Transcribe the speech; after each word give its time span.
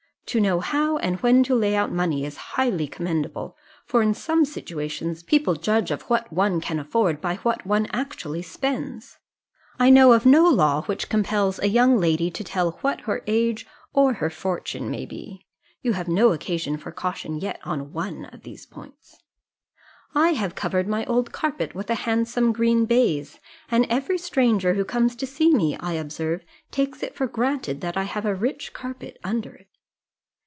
To 0.27 0.39
know 0.39 0.61
how 0.61 0.95
and 0.99 1.19
when 1.19 1.43
to 1.43 1.55
lay 1.55 1.75
out 1.75 1.91
money 1.91 2.23
is 2.23 2.37
highly 2.55 2.87
commendable, 2.87 3.57
for 3.85 4.01
in 4.01 4.13
some 4.13 4.45
situations, 4.45 5.23
people 5.23 5.55
judge 5.55 5.91
of 5.91 6.03
what 6.03 6.31
one 6.31 6.61
can 6.61 6.79
afford 6.79 7.19
by 7.19 7.35
what 7.43 7.65
one 7.67 7.87
actually 7.87 8.41
spends. 8.41 9.17
I 9.77 9.89
know 9.89 10.13
of 10.13 10.25
no 10.25 10.47
law 10.47 10.83
which 10.83 11.09
compels 11.09 11.59
a 11.59 11.67
young 11.67 11.99
lady 11.99 12.31
to 12.31 12.45
tell 12.45 12.77
what 12.79 13.01
her 13.01 13.23
age 13.27 13.67
or 13.91 14.13
her 14.13 14.29
fortune 14.29 14.89
may 14.89 15.05
be. 15.05 15.45
You 15.81 15.91
have 15.93 16.07
no 16.07 16.31
occasion 16.31 16.77
for 16.77 16.93
caution 16.93 17.37
yet 17.41 17.59
on 17.65 17.91
one 17.91 18.23
of 18.31 18.43
these 18.43 18.65
points. 18.65 19.17
"I 20.15 20.29
have 20.31 20.55
covered 20.55 20.87
my 20.87 21.03
old 21.07 21.33
carpet 21.33 21.75
with 21.75 21.89
a 21.89 21.95
handsome 22.05 22.53
green 22.53 22.85
baize, 22.85 23.37
and 23.69 23.85
every 23.89 24.17
stranger 24.17 24.75
who 24.75 24.85
comes 24.85 25.13
to 25.17 25.27
see 25.27 25.53
me, 25.53 25.75
I 25.77 25.93
observe, 25.95 26.45
takes 26.71 27.03
it 27.03 27.15
for 27.15 27.27
granted 27.27 27.81
that 27.81 27.97
I 27.97 28.03
have 28.03 28.25
a 28.25 28.33
rich 28.33 28.71
carpet 28.71 29.19
under 29.25 29.55
it. 29.55 29.67